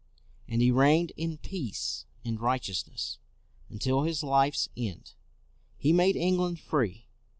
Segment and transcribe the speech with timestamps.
[0.47, 3.19] And he reigned in peace and righteousness
[3.69, 5.13] until his life's end.
[5.77, 7.05] He made England free.